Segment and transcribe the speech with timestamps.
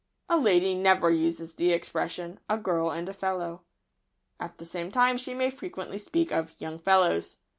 [0.29, 3.61] A lady never uses the expression "A girl and a fellow."
[4.39, 7.37] At the same time she may frequently speak of "young fellows."